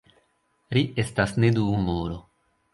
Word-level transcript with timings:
Ri 0.77 0.83
estas 1.05 1.35
neduumulo. 1.45 2.21